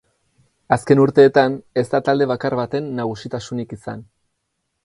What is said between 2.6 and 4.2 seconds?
baten nagusitasunik izan.